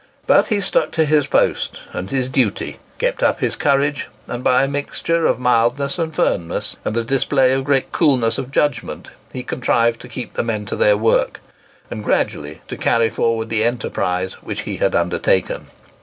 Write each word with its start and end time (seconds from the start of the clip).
But 0.25 0.47
he 0.47 0.59
stuck 0.61 0.89
to 0.93 1.05
his 1.05 1.27
post 1.27 1.77
and 1.93 2.09
his 2.09 2.27
duty, 2.27 2.79
kept 2.97 3.21
up 3.21 3.39
his 3.39 3.55
courage, 3.55 4.07
and 4.25 4.43
by 4.43 4.63
a 4.63 4.67
mixture 4.67 5.27
of 5.27 5.37
mildness 5.39 5.99
and 5.99 6.11
firmness, 6.11 6.75
and 6.83 6.95
the 6.95 7.03
display 7.03 7.53
of 7.53 7.65
great 7.65 7.91
coolness 7.91 8.39
of 8.39 8.49
judgment, 8.49 9.09
he 9.31 9.43
contrived 9.43 10.01
to 10.01 10.07
keep 10.09 10.33
the 10.33 10.41
men 10.41 10.65
to 10.65 10.75
their 10.75 10.97
work, 10.97 11.39
and 11.91 12.03
gradually 12.03 12.61
to 12.67 12.77
carry 12.77 13.11
forward 13.11 13.49
the 13.49 13.63
enterprise 13.63 14.33
which 14.41 14.61
he 14.61 14.77
had 14.77 14.95
undertaken. 14.95 15.67